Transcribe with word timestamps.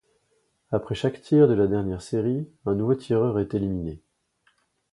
Après 0.71 0.95
chaque 0.95 1.21
tir 1.21 1.47
de 1.47 1.53
la 1.53 1.67
dernière 1.67 2.01
série, 2.01 2.49
un 2.65 2.73
nouveau 2.73 2.95
tireur 2.95 3.37
est 3.39 3.53
éliminé. 3.53 4.01